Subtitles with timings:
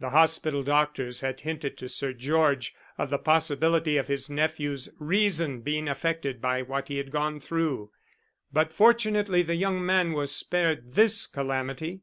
[0.00, 5.60] The hospital doctors had hinted to Sir George of the possibility of his nephew's reason
[5.60, 7.92] being affected by what he had gone through,
[8.52, 12.00] but fortunately the young man was spared this calamity.